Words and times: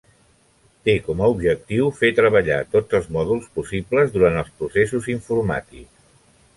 Té 0.87 0.95
com 1.09 1.21
a 1.25 1.27
objectiu 1.33 1.91
fer 1.99 2.11
treballar 2.21 2.59
tots 2.73 2.99
els 3.01 3.07
mòduls 3.19 3.49
possibles 3.61 4.13
durant 4.19 4.43
els 4.43 4.53
processos 4.63 5.15
informàtics. 5.19 6.07